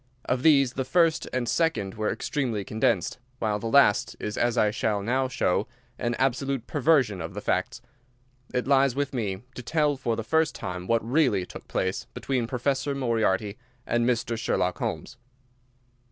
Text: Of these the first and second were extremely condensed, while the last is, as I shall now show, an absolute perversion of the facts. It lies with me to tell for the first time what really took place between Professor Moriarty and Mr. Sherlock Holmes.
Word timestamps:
Of 0.25 0.41
these 0.41 0.73
the 0.73 0.83
first 0.83 1.29
and 1.31 1.47
second 1.47 1.93
were 1.93 2.11
extremely 2.11 2.63
condensed, 2.63 3.19
while 3.37 3.59
the 3.59 3.67
last 3.67 4.15
is, 4.19 4.35
as 4.35 4.57
I 4.57 4.71
shall 4.71 5.03
now 5.03 5.27
show, 5.27 5.67
an 5.99 6.15
absolute 6.15 6.65
perversion 6.65 7.21
of 7.21 7.35
the 7.35 7.39
facts. 7.39 7.83
It 8.51 8.65
lies 8.65 8.95
with 8.95 9.13
me 9.13 9.43
to 9.53 9.61
tell 9.61 9.97
for 9.97 10.15
the 10.15 10.23
first 10.23 10.55
time 10.55 10.87
what 10.87 11.05
really 11.07 11.45
took 11.45 11.67
place 11.67 12.07
between 12.15 12.47
Professor 12.47 12.95
Moriarty 12.95 13.59
and 13.85 14.03
Mr. 14.03 14.35
Sherlock 14.35 14.79
Holmes. 14.79 15.17